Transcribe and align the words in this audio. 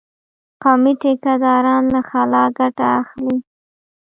قومي 0.61 0.93
ټيکه 1.01 1.33
داران 1.43 1.83
له 1.95 2.01
خلا 2.09 2.43
ګټه 2.57 2.85
اخلي. 3.01 3.35